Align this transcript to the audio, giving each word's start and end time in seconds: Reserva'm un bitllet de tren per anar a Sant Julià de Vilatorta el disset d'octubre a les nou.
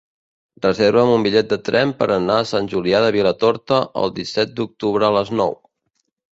Reserva'm 0.61 1.11
un 1.15 1.25
bitllet 1.27 1.51
de 1.51 1.59
tren 1.67 1.91
per 1.99 2.07
anar 2.15 2.39
a 2.39 2.47
Sant 2.53 2.71
Julià 2.73 3.03
de 3.05 3.13
Vilatorta 3.19 3.81
el 4.05 4.17
disset 4.19 4.59
d'octubre 4.59 5.11
a 5.11 5.15
les 5.21 5.35
nou. 5.45 5.59